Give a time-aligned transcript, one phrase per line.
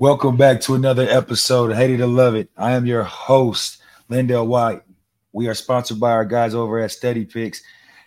[0.00, 2.48] Welcome back to another episode of Hate It or Love It.
[2.56, 4.82] I am your host, LenDale White.
[5.32, 7.64] We are sponsored by our guys over at Steady Picks.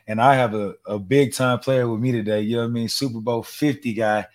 [0.07, 2.43] And I have a, a big time player with me today.
[2.43, 2.87] You know what I mean?
[2.87, 4.25] Super Bowl 50 guy.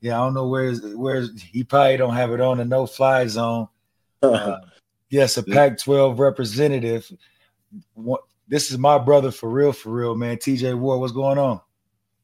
[0.00, 3.26] Yeah, I don't know where's where's he probably don't have it on the no fly
[3.26, 3.68] zone.
[4.22, 4.60] Uh,
[5.10, 7.12] yes, a Pac 12 representative.
[7.92, 10.38] What, this is my brother for real, for real, man.
[10.38, 11.60] TJ Ward, what's going on?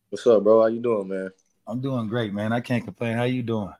[0.09, 0.63] What's up, bro?
[0.63, 1.31] How you doing, man?
[1.67, 2.55] I'm doing great, man.
[2.55, 3.19] I can't complain.
[3.19, 3.75] How you doing?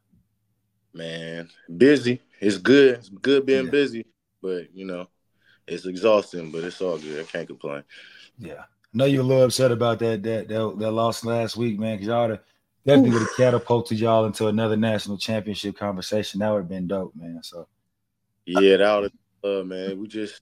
[0.95, 2.21] Man, busy.
[2.41, 2.97] It's good.
[2.97, 3.71] It's good being yeah.
[3.71, 4.07] busy,
[4.43, 5.09] but you know,
[5.67, 7.21] it's exhausting, but it's all good.
[7.21, 7.85] I can't complain.
[8.39, 8.63] Yeah.
[8.63, 11.97] I know you're a little upset about that that that, that loss last week, man,
[11.97, 12.39] because y'all
[12.87, 16.41] definitely would have catapulted y'all into another national championship conversation.
[16.41, 17.41] That would have been dope, man.
[17.43, 17.69] So
[18.47, 19.13] yeah, that would
[19.45, 20.01] have uh, man.
[20.01, 20.41] We just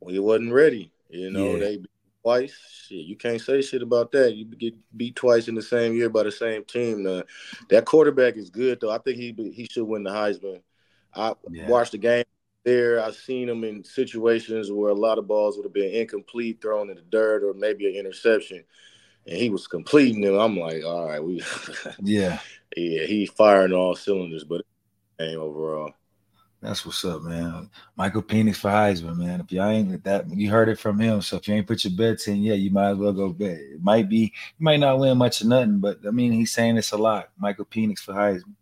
[0.00, 0.92] we wasn't ready.
[1.08, 1.58] You know, yeah.
[1.58, 1.84] they
[2.24, 2.58] twice.
[2.88, 4.34] Shit, you can't say shit about that.
[4.34, 7.06] You get beat twice in the same year by the same team.
[7.06, 7.22] Uh,
[7.68, 8.90] that quarterback is good though.
[8.90, 10.60] I think he he should win the Heisman.
[11.14, 11.68] I yeah.
[11.68, 12.24] watched the game
[12.64, 13.00] there.
[13.00, 16.90] I've seen him in situations where a lot of balls would have been incomplete, thrown
[16.90, 18.64] in the dirt, or maybe an interception,
[19.26, 20.38] and he was completing them.
[20.38, 21.42] I'm like, all right, we
[22.02, 22.40] yeah,
[22.76, 24.64] yeah, he's firing all cylinders, but
[25.18, 25.92] game overall.
[26.64, 27.68] That's what's up, man.
[27.94, 29.40] Michael Penix for Heisman, man.
[29.40, 31.20] If y'all ain't that, you heard it from him.
[31.20, 33.58] So if you ain't put your bets in, yeah, you might as well go bet.
[33.58, 36.78] It might be, you might not win much of nothing, but I mean, he's saying
[36.78, 37.28] it's a lot.
[37.38, 38.54] Michael Penix for Heisman.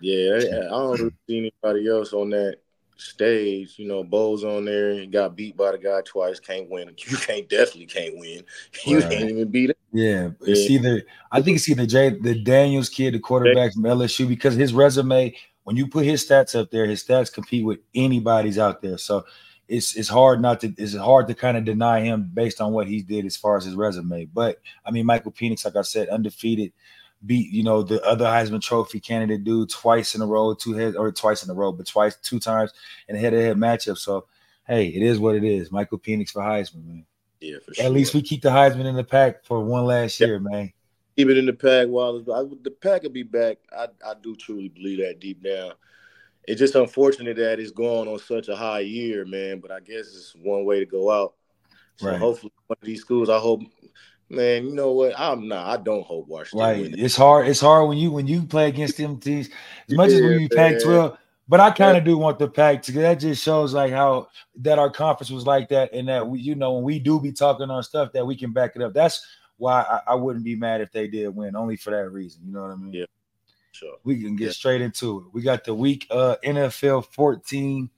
[0.00, 2.58] Yeah, I, I don't really see anybody else on that
[2.96, 3.74] stage.
[3.76, 6.38] You know, Bo's on there and got beat by the guy twice.
[6.38, 6.94] Can't win.
[7.08, 8.44] You can't definitely can't win.
[8.86, 9.10] You right.
[9.10, 9.78] can't even beat it.
[9.92, 10.78] Yeah, it's yeah.
[10.78, 15.34] either I think it's either Jayden Daniels kid, the quarterback from LSU, because his resume
[15.64, 18.98] when you put his stats up there, his stats compete with anybody's out there.
[18.98, 19.24] So
[19.68, 22.88] it's it's hard not to it's hard to kind of deny him based on what
[22.88, 24.26] he did as far as his resume.
[24.26, 26.72] But I mean, Michael Penix, like I said, undefeated,
[27.24, 30.96] beat you know the other Heisman Trophy candidate dude twice in a row, two heads
[30.96, 32.72] or twice in a row, but twice two times
[33.08, 33.98] in a head-to-head matchup.
[33.98, 34.26] So
[34.66, 35.70] hey, it is what it is.
[35.70, 37.06] Michael Penix for Heisman, man.
[37.40, 37.84] Yeah, for sure.
[37.84, 40.72] At least we keep the Heisman in the Pac for one last year, man
[41.16, 43.58] keep it in the Pac while I, the Pac will be back.
[43.76, 45.72] I, I do truly believe that deep down.
[46.44, 49.60] It's just unfortunate that it's going on such a high year, man.
[49.60, 51.34] But I guess it's one way to go out.
[51.96, 52.18] So right.
[52.18, 53.28] hopefully, one of these schools.
[53.28, 53.62] I hope,
[54.28, 54.66] man.
[54.66, 55.18] You know what?
[55.18, 55.66] I'm not.
[55.66, 56.58] I don't hope Washington.
[56.58, 56.94] Right.
[56.98, 57.46] It's hard.
[57.46, 59.50] It's hard when you when you play against them teams.
[59.88, 61.16] As much yeah, as when you Pac-12.
[61.48, 64.78] But I kind of do want the Pac to that just shows like how that
[64.78, 67.70] our conference was like that, and that we, you know, when we do be talking
[67.70, 68.94] on stuff that we can back it up.
[68.94, 69.24] That's
[69.56, 72.42] why I, I, wouldn't be mad if they did win, only for that reason.
[72.44, 72.92] You know what I mean?
[72.92, 73.04] Yeah.
[73.72, 73.96] Sure.
[74.04, 74.52] We can get yeah.
[74.52, 75.24] straight into it.
[75.32, 77.90] We got the week uh NFL 14.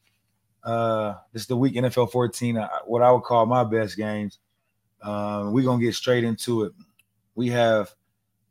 [0.63, 4.39] Uh this is the week NFL 14, uh, what I would call my best games.
[5.03, 6.73] Um, we're gonna get straight into it.
[7.35, 7.93] We have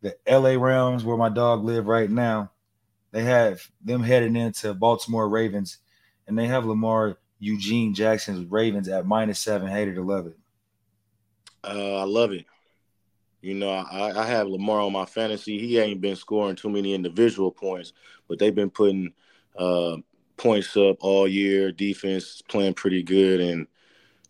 [0.01, 2.51] the LA Rams where my dog live right now.
[3.11, 5.77] They have them heading into Baltimore Ravens,
[6.27, 9.67] and they have Lamar Eugene Jackson's Ravens at minus seven.
[9.67, 10.37] Hated to love it.
[11.63, 12.45] Uh, I love it.
[13.43, 15.59] You know, I, I have Lamar on my fantasy.
[15.59, 17.91] He ain't been scoring too many individual points,
[18.29, 19.13] but they've been putting
[19.57, 19.97] uh,
[20.37, 21.73] points up all year.
[21.73, 23.67] Defense playing pretty good, and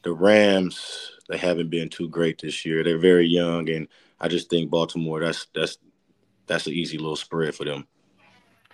[0.01, 2.83] the Rams they haven't been too great this year.
[2.83, 3.87] They're very young, and
[4.19, 5.77] I just think Baltimore that's that's
[6.47, 7.85] that's an easy little spread for them.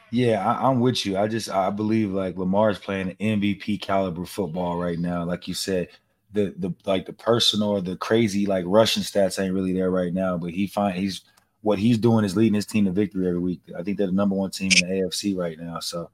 [0.10, 1.18] Yeah, I, am with you.
[1.18, 5.26] I just I believe like Lamar is playing MVP caliber football right now.
[5.26, 5.90] Like you said,
[6.32, 10.14] the the like the personal or the crazy like rushing stats ain't really there right
[10.14, 11.22] now, but he find he's
[11.62, 13.62] what he's doing is leading his team to victory every week.
[13.78, 15.80] I think they're the number one team in the AFC right now.
[15.80, 16.10] So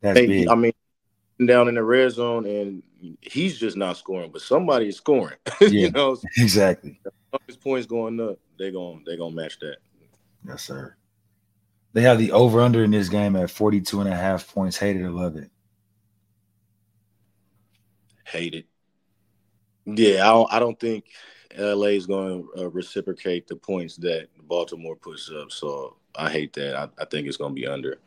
[0.00, 0.48] that's hey, big.
[0.48, 0.72] I mean,
[1.44, 2.82] down in the red zone and
[3.20, 5.38] he's just not scoring, but somebody is scoring.
[5.60, 7.00] Yeah, you know, exactly.
[7.46, 9.76] His points going up, they're going they're gonna match that.
[10.46, 10.96] Yes, sir.
[11.92, 14.78] They have the over under in this game at 42 and a half points.
[14.78, 15.50] Hated or love it.
[18.24, 18.66] Hate it.
[19.86, 21.04] Yeah, I don't, I don't think
[21.58, 25.50] LA is going to uh, reciprocate the points that Baltimore puts up.
[25.50, 26.76] So I hate that.
[26.76, 27.98] I, I think it's going to be under.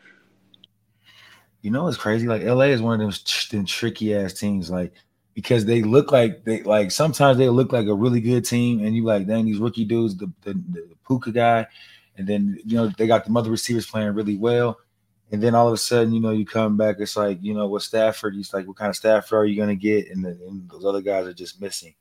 [1.62, 2.28] You know, it's crazy.
[2.28, 3.20] Like LA is one of them,
[3.52, 4.70] them tricky ass teams.
[4.70, 4.94] Like
[5.34, 8.96] because they look like they like sometimes they look like a really good team, and
[8.96, 11.68] you like dang these rookie dudes, the the, the Puka guy,
[12.18, 14.78] and then you know they got the other receivers playing really well.
[15.34, 17.68] And then all of a sudden, you know, you come back, it's like, you know,
[17.68, 20.12] what Stafford, he's like, what kind of Stafford are you going to get?
[20.12, 21.96] And, the, and those other guys are just missing.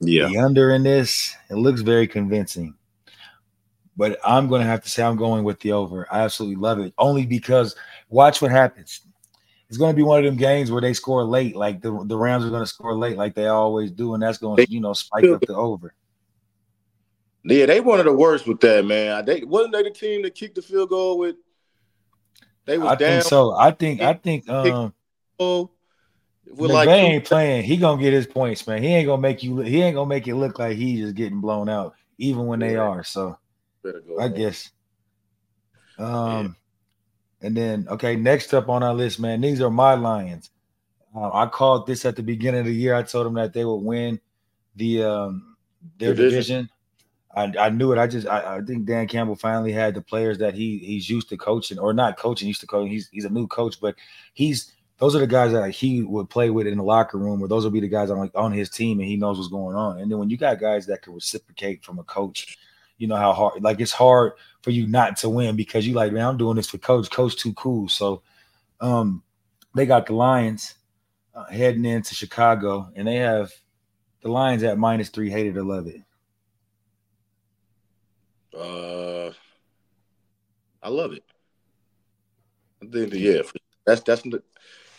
[0.00, 0.28] Yeah.
[0.28, 2.74] The under in this, it looks very convincing.
[3.94, 6.08] But I'm going to have to say I'm going with the over.
[6.10, 6.94] I absolutely love it.
[6.96, 7.76] Only because
[8.08, 9.02] watch what happens.
[9.68, 12.16] It's going to be one of them games where they score late, like the, the
[12.16, 14.80] Rams are going to score late, like they always do, and that's going to, you
[14.80, 15.92] know, spike up the over.
[17.44, 19.26] Yeah, they one of the worst with that, man.
[19.26, 21.36] They wasn't they the team that kicked the field goal with
[22.64, 23.10] They was I down.
[23.10, 23.52] think so.
[23.52, 24.94] I think I think um
[25.38, 27.64] with like ain't playing.
[27.64, 28.82] He gonna get his points, man.
[28.82, 29.58] He ain't gonna make you.
[29.58, 32.76] He ain't gonna make it look like he's just getting blown out, even when they
[32.76, 33.02] are.
[33.04, 33.38] So
[33.84, 34.70] go I guess.
[35.98, 36.56] Um,
[37.40, 39.40] and then okay, next up on our list, man.
[39.40, 40.50] These are my Lions.
[41.14, 42.94] Uh, I called this at the beginning of the year.
[42.94, 44.20] I told them that they would win
[44.76, 45.56] the um
[45.98, 46.30] their Division.
[46.30, 46.70] division.
[47.34, 47.98] I, I knew it.
[47.98, 51.28] I just I, I think Dan Campbell finally had the players that he he's used
[51.30, 52.88] to coaching or not coaching, used to coach.
[52.88, 53.94] He's he's a new coach, but
[54.34, 57.48] he's those are the guys that he would play with in the locker room, or
[57.48, 59.98] those will be the guys on on his team, and he knows what's going on.
[59.98, 62.58] And then when you got guys that can reciprocate from a coach,
[62.98, 66.12] you know how hard like it's hard for you not to win because you like,
[66.12, 67.10] man, I'm doing this for coach.
[67.10, 67.88] Coach too cool.
[67.88, 68.22] So
[68.80, 69.22] um
[69.74, 70.74] they got the Lions
[71.34, 73.50] uh, heading into Chicago, and they have
[74.20, 76.02] the Lions at minus three, hated or love it.
[78.56, 79.30] Uh,
[80.82, 81.24] I love it.
[82.82, 83.42] I think yeah,
[83.86, 84.42] that's that's the-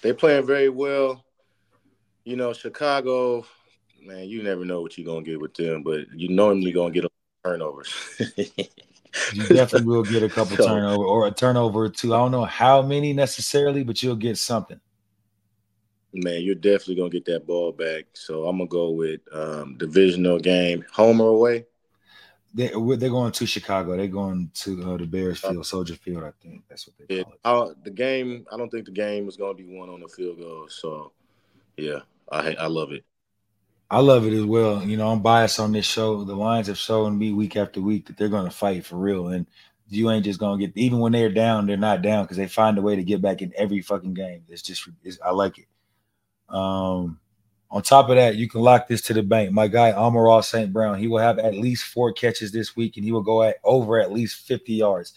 [0.02, 1.24] they're playing very well.
[2.26, 3.46] You know, Chicago,
[4.02, 7.06] man, you never know what you're gonna get with them, but you normally gonna get
[7.44, 7.94] turnovers.
[9.32, 12.16] You definitely will get a couple So- turnover or a turnover or two.
[12.16, 14.80] I don't know how many necessarily, but you'll get something.
[16.16, 18.06] man, you're definitely gonna get that ball back.
[18.14, 21.66] So I'm gonna go with um, divisional game, home or away.
[22.54, 23.98] They, they're going to Chicago.
[23.98, 26.24] They're going to uh, the Bears Field, Soldier Field.
[26.24, 27.40] I think that's what they Yeah, call it.
[27.44, 28.46] I, the game.
[28.52, 30.68] I don't think the game is gonna be won on the field goal.
[30.70, 31.12] So,
[31.78, 32.02] yeah,
[32.32, 33.06] I I love it.
[33.90, 34.84] I love it as well.
[34.84, 36.24] You know, I'm biased on this show.
[36.24, 39.28] The Lions have shown me week after week that they're going to fight for real,
[39.28, 39.46] and
[39.88, 40.76] you ain't just going to get.
[40.78, 43.42] Even when they're down, they're not down because they find a way to get back
[43.42, 44.44] in every fucking game.
[44.50, 45.68] It's just, it's, I like it.
[46.50, 47.20] Um,
[47.74, 49.52] on top of that, you can lock this to the bank.
[49.52, 50.72] My guy Amon-Ra St.
[50.72, 53.56] Brown, he will have at least four catches this week, and he will go at
[53.64, 55.14] over at least 50 yards.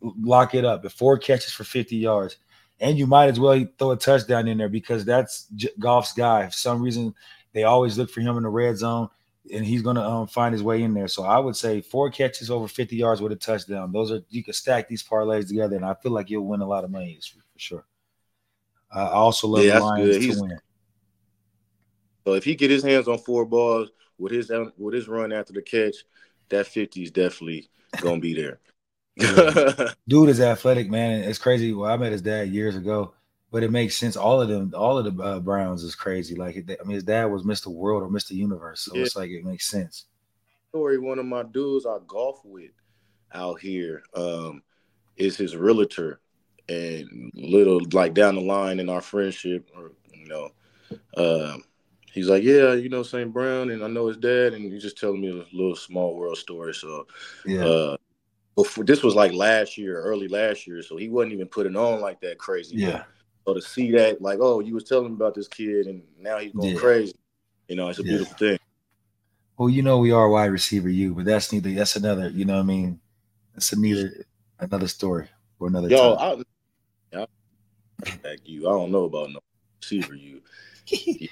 [0.00, 0.88] Lock it up.
[0.92, 2.36] Four catches for 50 yards,
[2.78, 5.48] and you might as well throw a touchdown in there because that's
[5.80, 6.46] Goff's guy.
[6.46, 7.16] For some reason,
[7.52, 9.08] they always look for him in the red zone,
[9.52, 11.08] and he's going to um, find his way in there.
[11.08, 13.90] So I would say four catches over 50 yards with a touchdown.
[13.90, 16.66] Those are you can stack these parlays together, and I feel like you'll win a
[16.66, 17.84] lot of money this week for sure.
[18.92, 20.58] I also love Yeah, the Lions to win.
[22.24, 25.52] So if he get his hands on four balls with his with his run after
[25.52, 25.96] the catch,
[26.48, 27.68] that 50 is definitely
[28.00, 28.60] gonna be there.
[30.08, 31.22] dude is athletic, man.
[31.24, 31.72] It's crazy.
[31.74, 33.12] Well, I met his dad years ago,
[33.50, 34.16] but it makes sense.
[34.16, 36.34] All of them, all of the uh, Browns is crazy.
[36.34, 37.66] Like, I mean, his dad was Mr.
[37.66, 38.30] World or Mr.
[38.30, 39.02] Universe, so Yeah.
[39.02, 40.06] it's like it makes sense.
[40.70, 40.98] Story.
[40.98, 42.70] One of my dudes I golf with
[43.34, 44.62] out here um,
[45.16, 46.20] is his realtor,
[46.68, 50.50] and little like down the line in our friendship, or you know,
[51.18, 51.64] um,
[52.12, 53.32] he's like, yeah, you know, St.
[53.32, 56.38] Brown, and I know his dad, and he's just telling me a little small world
[56.38, 56.74] story.
[56.74, 57.06] So
[57.44, 57.96] Yeah, uh
[58.56, 62.00] before this was like last year, early last year, so he wasn't even putting on
[62.00, 62.76] like that crazy.
[62.76, 63.04] yeah,
[63.46, 66.38] So to see that, like, oh, you was telling me about this kid, and now
[66.38, 66.74] he's going Yeah.
[66.74, 67.14] crazy.
[67.68, 68.04] You know, it's a Yeah.
[68.04, 68.58] beautiful thing.
[69.56, 71.72] Well, you know, we are wide receiver, you, but that's neither.
[71.72, 72.28] That's another.
[72.30, 73.00] You know, what I mean,
[73.54, 74.26] that's a neither
[74.60, 76.16] another story or another Yo, time.
[76.16, 76.42] I,
[77.14, 77.26] I
[78.22, 78.68] back you.
[78.68, 79.40] I don't know about no
[79.82, 80.14] receiver.
[80.14, 80.42] You,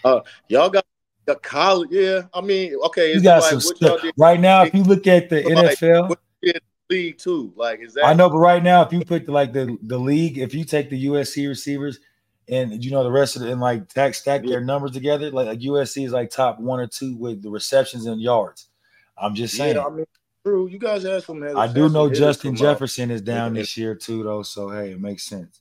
[0.05, 0.85] y'all, y'all got
[1.27, 1.91] the college.
[1.93, 4.63] Yeah, I mean, okay, you got like some what y'all stuff right now.
[4.63, 7.53] If you look at the Like, NFL, what you did in the league too.
[7.57, 9.99] Like, is that I know, but right now, if you put the, like the the
[9.99, 12.01] league, if you take the USC receivers
[12.49, 15.47] and you know the rest of it and like stack stack their numbers together, like,
[15.47, 18.69] like USC is like top one or two with the receptions and yards.
[19.17, 19.77] I'm just saying.
[19.77, 20.07] Yeah, I mean,
[20.45, 20.67] true.
[20.69, 21.43] You guys had some.
[21.57, 22.59] I do know Justin out.
[22.59, 23.61] Jefferson is down Yeah.
[23.61, 24.43] this year too, though.
[24.43, 25.61] So hey, it makes sense.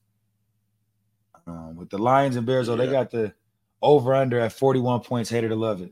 [1.45, 3.33] Um, with the Lions and Bears, though, they got the
[3.81, 5.29] over under at 41 points.
[5.29, 5.91] Hated to love it.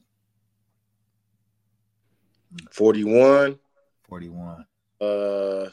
[2.72, 3.60] Forty-one.
[4.08, 4.66] 41.
[5.02, 5.70] Uh,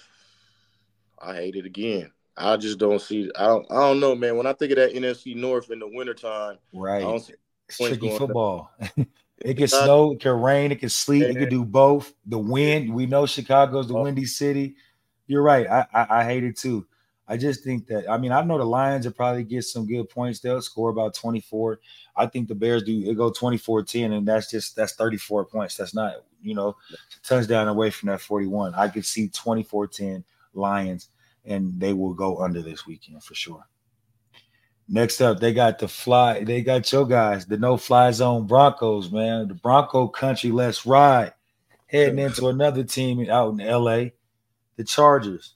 [1.18, 2.10] I hate it again.
[2.36, 3.30] I just don't see.
[3.38, 3.66] I don't.
[3.70, 4.36] I don't know, man.
[4.36, 7.00] When I think of that NFC North in the wintertime, I Right.
[7.02, 7.34] don't see
[7.68, 8.70] It's points tricky football.
[9.38, 12.12] it can snow, it can rain, it can sleet, it can do both.
[12.26, 14.02] The wind, we know Chicago's the Oh.
[14.02, 14.76] windy city.
[15.26, 15.66] You're right.
[15.66, 16.86] I, I I hate it too.
[17.26, 20.08] I just think that I mean I know the Lions will probably get some good
[20.10, 20.40] points.
[20.40, 21.80] They'll score about 24.
[22.16, 25.76] I think the Bears do it go 24-10, and that's just that's 34 points.
[25.76, 26.76] That's not, you know,
[27.22, 28.74] touchdown away from that 41.
[28.74, 31.08] I could see 24-10 Lions,
[31.44, 33.66] and they will go under this weekend for sure.
[34.86, 36.44] Next up, they got the fly.
[36.44, 39.48] They got your guys, the no fly zone Broncos, man.
[39.48, 41.32] The Bronco country, let's ride.
[41.86, 44.10] Heading into another team out in LA,
[44.76, 45.54] the Chargers.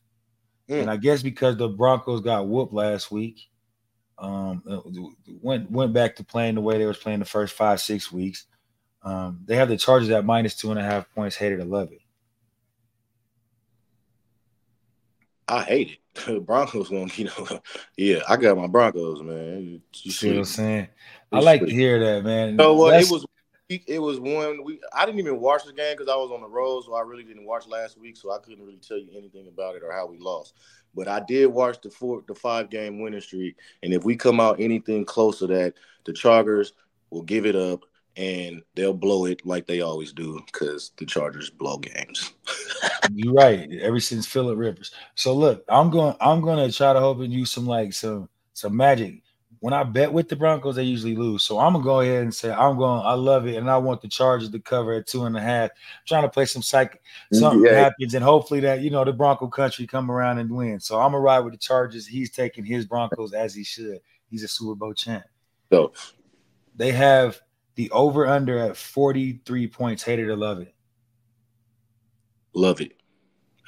[0.68, 0.82] Mm.
[0.82, 3.48] And I guess because the Broncos got whooped last week,
[4.18, 4.80] um, uh,
[5.40, 8.46] went went back to playing the way they was playing the first five six weeks.
[9.02, 11.36] Um, they have the Chargers at minus two and a half points.
[11.36, 12.00] Hated to love it.
[15.46, 16.46] I hate it.
[16.46, 17.60] Broncos gonna, you know,
[17.96, 19.80] yeah, I got my Broncos, man.
[20.02, 20.88] You see what I'm saying?
[21.32, 22.56] I like to hear that, man.
[22.56, 23.26] No, well, That's, it was
[23.68, 26.48] it was one we I didn't even watch the game because I was on the
[26.48, 29.46] road, so I really didn't watch last week, so I couldn't really tell you anything
[29.48, 30.54] about it or how we lost.
[30.94, 34.40] But I did watch the four the five game winning streak, and if we come
[34.40, 36.72] out anything close to that, the Chargers
[37.10, 37.84] will give it up
[38.16, 42.32] and they'll blow it like they always do because the Chargers blow games.
[43.12, 43.70] You're right.
[43.80, 44.92] Ever since Philip Rivers.
[45.14, 46.16] So look, I'm going.
[46.20, 49.22] I'm going to try to and use some like some some magic
[49.60, 51.42] when I bet with the Broncos, they usually lose.
[51.42, 53.02] So I'm gonna go ahead and say I'm going.
[53.04, 55.70] I love it, and I want the Chargers to cover at two and a half.
[55.70, 57.00] I'm trying to play some psych.
[57.32, 57.78] Something yeah.
[57.78, 60.80] happens, and hopefully that you know the Bronco country come around and win.
[60.80, 62.06] So I'm gonna ride with the Chargers.
[62.06, 64.00] He's taking his Broncos as he should.
[64.30, 65.24] He's a Super Bowl champ.
[65.72, 65.92] So
[66.76, 67.40] they have
[67.74, 70.02] the over under at 43 points.
[70.02, 70.74] Hate to love it.
[72.54, 72.92] Love it.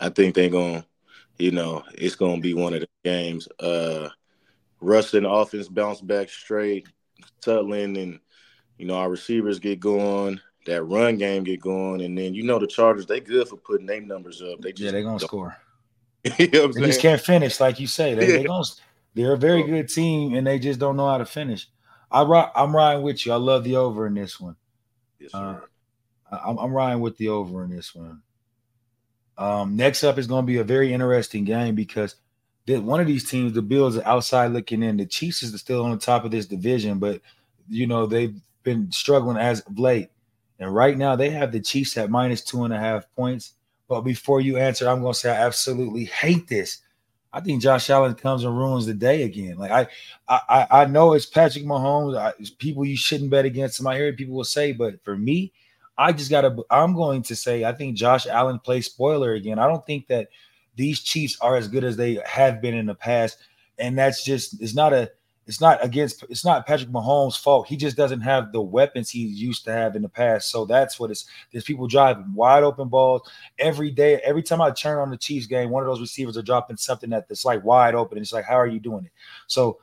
[0.01, 0.83] I think they're going.
[0.83, 0.87] to
[1.39, 3.49] You know, it's gonna be one of the games.
[3.59, 4.11] Uh
[4.81, 6.89] Russ and offense bounce back straight,
[7.43, 8.21] Sutton and
[8.79, 12.59] you know our receivers get going, that run game get going, and then you know
[12.59, 14.61] the Chargers they good for putting name numbers up.
[14.61, 15.57] They just yeah, they're gonna score.
[16.39, 18.15] you know they just can't finish, like you say.
[18.15, 18.37] They, yeah.
[18.39, 18.65] they gonna,
[19.15, 21.69] they're a very good team, and they just don't know how to finish.
[22.11, 22.23] I
[22.55, 23.33] I'm riding with you.
[23.33, 24.57] I love the over in this one.
[25.19, 25.61] Yes, uh,
[26.31, 28.23] I'm, I'm riding with the over in this one.
[29.39, 32.17] Um, next up is going to be a very interesting game because
[32.67, 34.97] that one of these teams, the Bills, are outside looking in.
[34.97, 37.21] The Chiefs is still on the top of this division, but
[37.69, 40.11] you know they've been struggling as of late.
[40.59, 43.55] And right now they have the Chiefs at minus two and a half points.
[43.89, 46.79] But before you answer, I'm going to say I absolutely hate this.
[47.33, 49.57] I think Josh Allen comes and ruins the day again.
[49.57, 49.87] Like I,
[50.29, 52.19] I, I know it's Patrick Mahomes.
[52.19, 53.81] I, it's people you shouldn't bet against.
[53.81, 53.87] Him.
[53.87, 55.53] I hear people will say, but for me,
[55.97, 56.57] I just gotta.
[56.71, 59.59] I'm going to say I think Josh Allen plays spoiler again.
[59.59, 60.29] I don't think that
[60.77, 63.39] these Chiefs are as good as they have been in the past,
[63.79, 65.11] and that's just it's not a
[65.47, 67.67] it's not against it's not Patrick Mahomes' fault.
[67.67, 70.51] He just doesn't have the weapons he used to have in the past.
[70.51, 74.21] So that's what it's there's people driving wide open balls every day.
[74.25, 77.11] Every time I turn on the Chiefs game, one of those receivers are dropping something
[77.11, 78.19] that's like wide open.
[78.19, 79.13] And it's like, how are you doing it?
[79.49, 79.81] So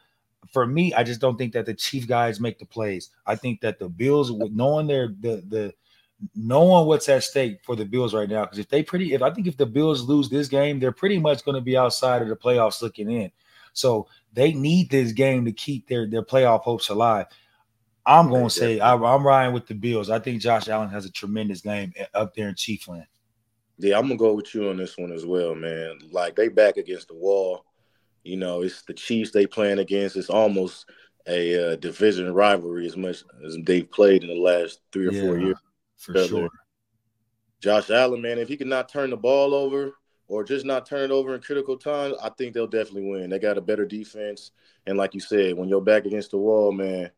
[0.53, 3.10] for me, I just don't think that the Chief guys make the plays.
[3.25, 5.74] I think that the Bills, with knowing their the the
[6.36, 8.45] knowing what's at stake for the Bills right now.
[8.45, 11.19] Because if they pretty, if I think if the Bills lose this game, they're pretty
[11.19, 13.31] much going to be outside of the playoffs looking in.
[13.74, 17.27] So they need this game to keep their their playoff hopes alive.
[18.05, 20.09] I'm going to say I, am riding with the Bills.
[20.09, 23.05] I think Josh Allen has a tremendous game up there in Chiefland.
[23.79, 26.00] Yeah, I'm gonna go with you on this one as well, man.
[26.12, 27.63] Like they back against the wall.
[28.24, 30.15] You know, it's the Chiefs they playing against.
[30.15, 30.89] It's almost
[31.27, 35.21] a uh, division rivalry as much as they've played in the last three or yeah.
[35.21, 35.57] four years
[35.97, 36.49] for sure.
[37.59, 39.93] Josh Allen, man, if he can not turn the ball over
[40.27, 43.29] or just not turn it over in critical times, I think they'll definitely win.
[43.29, 44.51] They got a better defense,
[44.85, 47.09] and like you said, when you're back against the wall, man,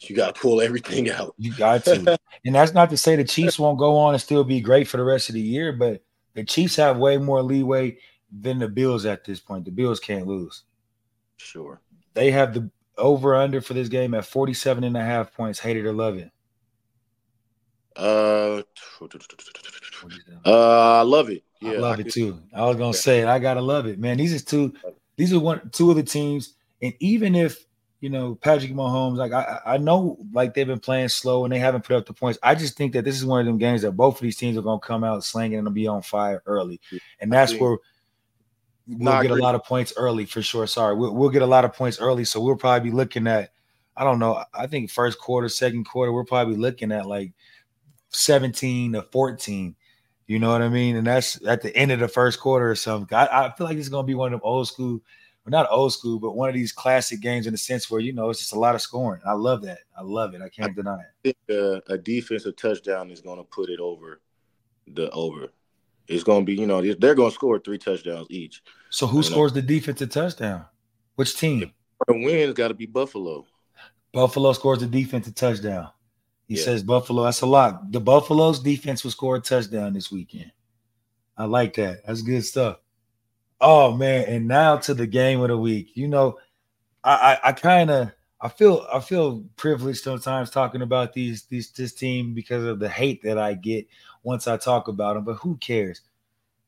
[0.00, 1.34] you got to pull everything out.
[1.38, 4.44] You got to, and that's not to say the Chiefs won't go on and still
[4.44, 6.02] be great for the rest of the year, but
[6.34, 7.96] the Chiefs have way more leeway
[8.30, 9.64] than the Bills at this point.
[9.64, 10.64] The Bills can't lose.
[11.38, 11.80] Sure.
[12.14, 15.58] They have the over under for this game at 47 and a half points.
[15.58, 16.30] Hate it or love it.
[17.96, 18.62] Uh,
[20.44, 21.44] uh, I love it.
[21.60, 22.42] Yeah, I love I it too.
[22.54, 22.92] I was gonna yeah.
[22.92, 23.24] say.
[23.24, 24.18] I gotta love it, man.
[24.18, 24.74] These are two.
[25.16, 27.64] These are one, two of the teams, and even if
[28.00, 31.58] you know Patrick Mahomes, like I, I know, like they've been playing slow and they
[31.58, 32.38] haven't put up the points.
[32.42, 34.58] I just think that this is one of them games that both of these teams
[34.58, 36.80] are gonna come out slinging and be on fire early,
[37.20, 37.78] and that's where
[38.86, 40.66] we'll get a lot of points early for sure.
[40.66, 43.52] Sorry, we'll, we'll get a lot of points early, so we'll probably be looking at.
[43.96, 44.44] I don't know.
[44.52, 47.32] I think first quarter, second quarter, we're probably looking at like
[48.16, 49.74] 17 to 14.
[50.26, 50.96] You know what I mean?
[50.96, 53.16] And that's at the end of the first quarter or something.
[53.16, 55.00] I, I feel like it's going to be one of them old school,
[55.44, 58.12] well, not old school, but one of these classic games in the sense where, you
[58.12, 59.22] know, it's just a lot of scoring.
[59.24, 59.78] I love that.
[59.96, 60.42] I love it.
[60.42, 61.36] I can't I deny it.
[61.48, 64.20] Think, uh, a defensive touchdown is going to put it over
[64.88, 65.52] the over.
[66.08, 68.62] It's going to be, you know, they're going to score three touchdowns each.
[68.90, 69.60] So who scores know.
[69.60, 70.64] the defensive touchdown?
[71.16, 71.72] Which team?
[72.06, 73.46] The wins got to be Buffalo.
[74.12, 75.90] Buffalo scores the defensive touchdown.
[76.46, 76.62] He yeah.
[76.62, 77.24] says Buffalo.
[77.24, 77.90] That's a lot.
[77.92, 80.52] The Buffalo's defense will score a touchdown this weekend.
[81.36, 82.06] I like that.
[82.06, 82.78] That's good stuff.
[83.60, 85.96] Oh man, and now to the game of the week.
[85.96, 86.38] You know,
[87.02, 91.70] I I, I kind of I feel I feel privileged sometimes talking about these these
[91.72, 93.86] this team because of the hate that I get
[94.22, 95.24] once I talk about them.
[95.24, 96.02] But who cares?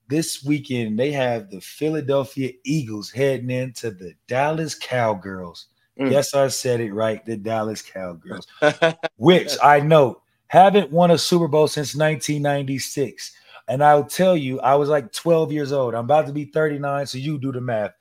[0.08, 5.66] This weekend they have the Philadelphia Eagles heading into the Dallas Cowgirls.
[5.98, 6.12] Mm.
[6.12, 7.24] Yes, I said it right.
[7.24, 8.46] The Dallas Cowgirls,
[9.16, 13.32] which I know haven't won a Super Bowl since 1996.
[13.68, 15.94] And I'll tell you, I was like 12 years old.
[15.94, 17.92] I'm about to be 39, so you do the math.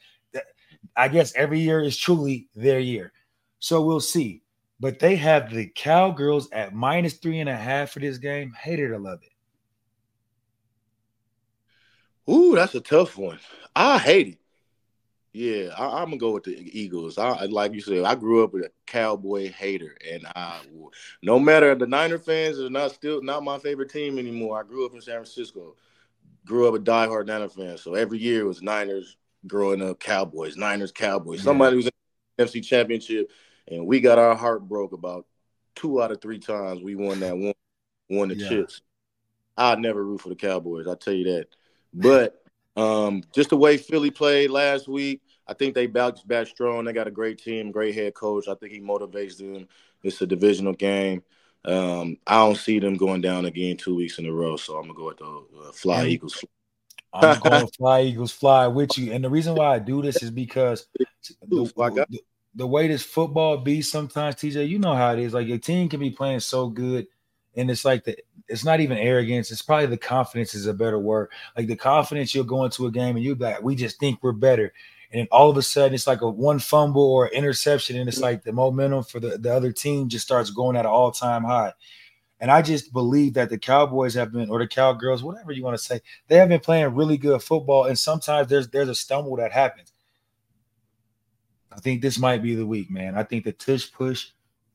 [0.96, 3.12] I guess every year is truly their year.
[3.60, 4.44] So we'll see.
[4.80, 8.54] But they have the Cowgirls at minus three and a half for this game.
[8.60, 9.32] Hate it or love it.
[12.32, 13.39] Ooh, that's a tough one.
[13.75, 14.38] I hate it.
[15.38, 17.20] Yeah, I, am gonna go with the Eagles.
[17.20, 20.62] I like you said, I grew up with a cowboy hater, and I
[21.22, 24.60] no matter the Niner fans are not still not my favorite team anymore.
[24.60, 25.75] I grew up in San Francisco,
[26.44, 29.15] grew up a diehard Niner fan, so every year it was Niners
[29.46, 31.41] growing up, Cowboys, Niners, Cowboys.
[31.41, 31.44] Yeah.
[31.44, 31.91] Somebody was in
[32.38, 33.29] the NFC Championship,
[33.67, 35.27] and we got our heart broke about
[35.75, 37.53] two out of three times we won that one,
[38.10, 38.50] won the yeah.
[38.50, 38.82] chips.
[39.56, 40.88] I'd never root for the Cowboys.
[40.88, 41.48] I tell you that.
[41.94, 42.44] But
[42.75, 46.86] um, just the way Philly played last week, I think they bounced back strong.
[46.86, 48.48] They got a great team, great head coach.
[48.48, 49.68] I think he motivates them.
[50.04, 51.24] It's a divisional game.
[51.66, 54.84] Um, I don't see them going down again two weeks in a row, so I'm
[54.84, 56.10] gonna go with the uh, Fly yeah.
[56.10, 56.44] Eagles.
[57.13, 60.22] I'm going to Fly Eagles Fly with you, and the reason why I do this
[60.22, 62.20] is because the, the,
[62.56, 65.34] the way this football be sometimes, TJ, you know how it is.
[65.34, 67.08] Like your team can be playing so good
[67.58, 68.16] and it's like the
[68.48, 72.34] it's not even arrogance it's probably the confidence is a better word like the confidence
[72.34, 74.72] you'll go into a game and you'll be like we just think we're better
[75.12, 78.20] and then all of a sudden it's like a one fumble or interception and it's
[78.20, 81.74] like the momentum for the, the other team just starts going at an all-time high
[82.40, 85.78] and i just believe that the cowboys have been or the cowgirls whatever you want
[85.78, 89.36] to say they have been playing really good football and sometimes there's there's a stumble
[89.36, 89.94] that happens
[91.72, 94.28] i think this might be the week man i think the tush push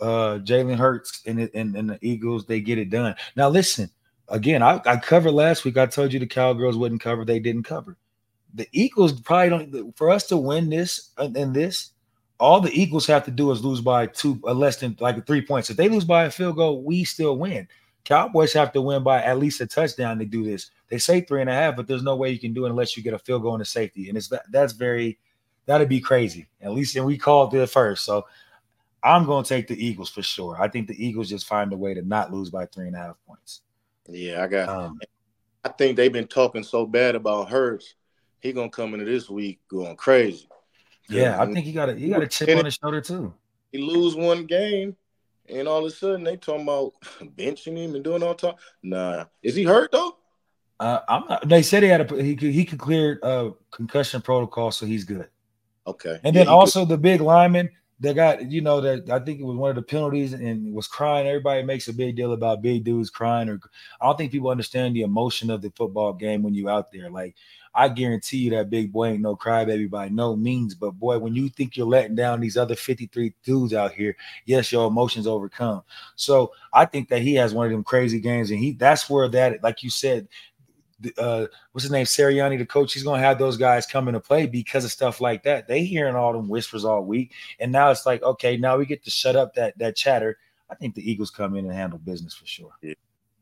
[0.03, 3.15] uh, Jalen Hurts and, and, and the Eagles, they get it done.
[3.37, 3.89] Now, listen,
[4.29, 5.79] again, I, I covered last week.
[5.79, 7.25] I told you the Cowgirls wouldn't cover.
[7.25, 7.97] They didn't cover.
[8.55, 9.97] The Eagles probably don't.
[9.97, 11.93] For us to win this and uh, this,
[12.39, 15.45] all the Eagles have to do is lose by two, uh, less than like three
[15.45, 15.71] points.
[15.71, 17.69] If they lose by a field goal, we still win.
[18.05, 20.71] Cowboys have to win by at least a touchdown to do this.
[20.89, 22.97] They say three and a half, but there's no way you can do it unless
[22.97, 24.09] you get a field goal and a safety.
[24.09, 25.19] And it's that that's very
[25.67, 26.49] that'd be crazy.
[26.61, 28.05] At least and we called it first.
[28.05, 28.27] So
[29.05, 30.57] I'm going to take the Eagles for sure.
[30.61, 32.99] I think the Eagles just find a way to not lose by three and a
[32.99, 33.63] half points.
[34.09, 34.69] Yeah, I got.
[34.69, 34.99] Um,
[35.65, 37.95] I think they've been talking so bad about Hurts.
[38.43, 40.49] He gonna come into this week going crazy.
[41.09, 43.33] Yeah, I think he got a he got a chip on his shoulder too.
[43.71, 44.97] He lose one game,
[45.49, 46.93] and all of a sudden they talking about
[47.37, 48.59] benching him and doing all talk.
[48.83, 50.17] Nah, is he hurt though?
[50.81, 51.49] Uh, I'm not.
[51.49, 55.05] They said he had a he could he could clear uh concussion protocol, so he's
[55.05, 55.29] good.
[55.87, 56.89] Okay, and then also could.
[56.89, 57.71] the big lineman
[58.03, 60.89] they got you know that I think it was one of the penalties and was
[60.89, 61.29] crying.
[61.29, 63.61] Everybody makes a big deal about big dudes crying, or
[64.01, 67.09] I don't think people understand the emotion of the football game when you out there.
[67.11, 67.37] Like
[67.75, 71.35] I guarantee you that big boy ain't no crybaby by no means, but boy, when
[71.35, 75.83] you think you're letting down these other 53 dudes out here, yes, your emotions overcome.
[76.15, 79.29] So I think that he has one of them crazy games, and he that's where
[79.29, 80.29] that, like you said,
[81.19, 84.47] uh, what's his name, Sirianni, the coach, he's gonna have those guys come into play
[84.47, 85.67] because of stuff like that.
[85.67, 89.03] They hearing all them whispers all week, and now it's like, okay, now we get
[89.05, 90.39] to shut up that that chatter.
[90.71, 92.73] I think the Eagles come in and handle business for sure.
[92.81, 92.95] Yeah.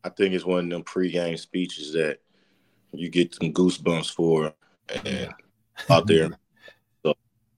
[0.03, 2.19] I think it's one of them pregame speeches that
[2.93, 4.53] you get some goosebumps for,
[5.05, 5.33] and
[5.89, 6.29] out there.
[7.05, 7.13] so.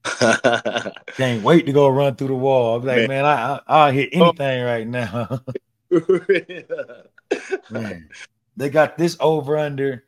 [1.15, 2.75] Can't wait to go run through the wall.
[2.77, 5.41] I'm like, man, man I, I will hit anything right now.
[7.69, 8.09] man.
[8.55, 10.03] They got this over under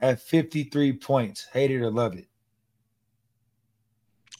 [0.00, 1.48] at 53 points.
[1.52, 2.26] Hate it or love it.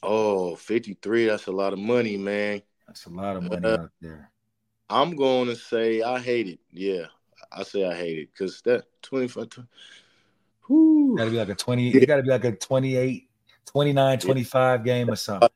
[0.02, 1.26] Oh, 53.
[1.26, 2.62] That's a lot of money, man.
[2.86, 4.30] That's a lot of money uh, out there.
[4.88, 6.60] I'm going to say I hate it.
[6.72, 7.06] Yeah.
[7.52, 9.66] I say I hate it because that 25.
[10.70, 11.16] Whew.
[11.18, 11.88] Gotta be like a 20.
[11.90, 13.28] It gotta be like a 28,
[13.66, 14.84] 29, 25 yeah.
[14.84, 15.48] game or something.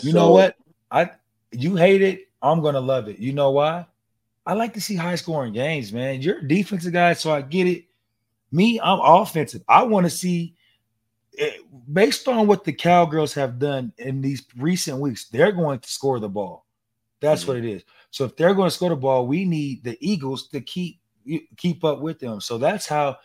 [0.00, 0.56] You know what?
[0.92, 1.10] I
[1.50, 2.28] you hate it.
[2.40, 3.18] I'm gonna love it.
[3.18, 3.86] You know why?
[4.46, 6.22] I like to see high scoring games, man.
[6.22, 7.86] You're a defensive guy, so I get it.
[8.52, 9.62] Me, I'm offensive.
[9.68, 10.54] I want to see,
[11.36, 11.50] eh,
[11.92, 16.18] based on what the Cowgirls have done in these recent weeks, they're going to score
[16.18, 16.64] the ball.
[17.20, 17.50] That's mm-hmm.
[17.50, 17.84] what it is.
[18.10, 21.00] So if they're going to score the ball, we need the Eagles to keep
[21.58, 22.40] keep up with them.
[22.40, 23.18] So that's how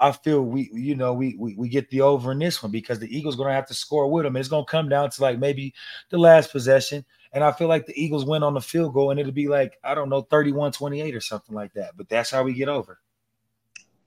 [0.00, 2.98] I feel we you know we we, we get the over in this one because
[2.98, 4.36] the Eagles going to have to score with them.
[4.36, 5.74] It's going to come down to like maybe
[6.08, 9.20] the last possession and I feel like the Eagles win on the field goal and
[9.20, 11.96] it'll be like, I don't know, 31 28 or something like that.
[11.96, 12.98] But that's how we get over.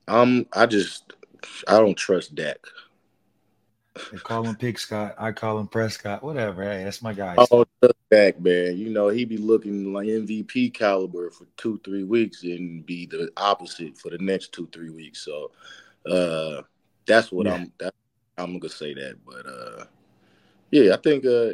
[0.08, 1.14] Um, I just
[1.68, 2.58] I don't trust Dak.
[4.12, 5.16] They call him Pig Scott.
[5.20, 6.24] I call him Prescott.
[6.24, 6.64] Whatever.
[6.64, 7.36] Hey, that's my guy.
[7.38, 7.64] Oh,
[8.10, 8.76] Dak, man.
[8.76, 13.32] You know he be looking like MVP caliber for two, three weeks, and be the
[13.38, 15.24] opposite for the next two, three weeks.
[15.24, 15.52] So,
[16.10, 16.62] uh,
[17.06, 17.54] that's what yeah.
[17.56, 17.72] I'm.
[17.80, 17.94] That,
[18.38, 19.18] I'm gonna say that.
[19.26, 19.86] But uh,
[20.72, 21.54] yeah, I think uh,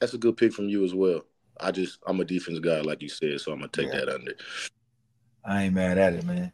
[0.00, 1.24] that's a good pick from you as well.
[1.60, 4.00] I just I'm a defense guy, like you said, so I'm gonna take yeah.
[4.00, 4.32] that under.
[5.44, 6.52] I ain't mad at it, man.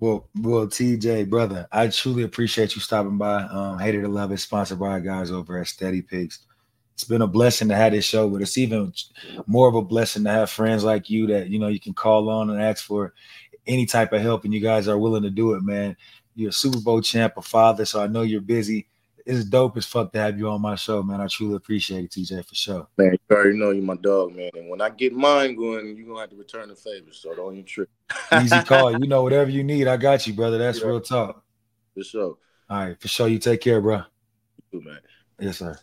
[0.00, 3.42] Well, well, TJ, brother, I truly appreciate you stopping by.
[3.44, 6.40] Um, Hater to Love is sponsored by our guys over at Steady Picks.
[6.94, 8.92] It's been a blessing to have this show, but it's even
[9.46, 12.28] more of a blessing to have friends like you that you know you can call
[12.28, 13.14] on and ask for
[13.66, 15.96] any type of help, and you guys are willing to do it, man.
[16.34, 18.88] You're a Super Bowl champ, a father, so I know you're busy
[19.26, 21.20] it's dope as fuck to have you on my show, man.
[21.20, 22.86] I truly appreciate it, TJ, for sure.
[22.98, 24.50] Man, you already know you're my dog, man.
[24.54, 27.12] And when I get mine going, you're gonna have to return the favor.
[27.12, 27.88] So don't even trip.
[28.42, 28.92] Easy call.
[28.92, 30.58] You know, whatever you need, I got you, brother.
[30.58, 30.86] That's yeah.
[30.86, 31.42] real talk.
[31.94, 32.36] For sure.
[32.68, 33.28] All right, for sure.
[33.28, 33.96] You take care, bro.
[33.96, 35.00] You too, man.
[35.40, 35.78] Yes, sir.